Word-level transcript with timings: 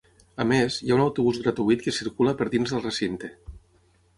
A 0.43 0.45
més, 0.51 0.77
hi 0.85 0.93
ha 0.93 0.95
un 0.95 1.03
autobús 1.03 1.39
gratuït 1.43 1.83
que 1.85 1.93
circula 1.99 2.33
per 2.41 2.51
dins 2.57 2.75
del 2.75 2.85
recinte. 2.89 3.31